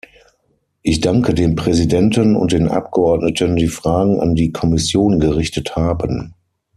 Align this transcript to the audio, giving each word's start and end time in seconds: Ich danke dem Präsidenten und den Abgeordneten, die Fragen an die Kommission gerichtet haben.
Ich 0.81 0.99
danke 0.99 1.35
dem 1.35 1.55
Präsidenten 1.55 2.35
und 2.35 2.53
den 2.53 2.67
Abgeordneten, 2.67 3.55
die 3.55 3.67
Fragen 3.67 4.19
an 4.19 4.33
die 4.33 4.51
Kommission 4.51 5.19
gerichtet 5.19 5.75
haben. 5.75 6.33